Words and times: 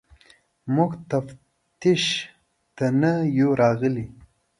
موږ 0.75 0.91
تفتیش 1.09 2.03
ته 2.75 2.85
نه 3.01 3.11
یو 3.39 3.49
راغلي. 3.61 4.05